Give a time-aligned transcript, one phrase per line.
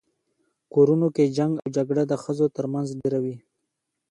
[0.63, 3.35] په کورونو کي جنګ او جګړه د ښځو تر منځ ډیره وي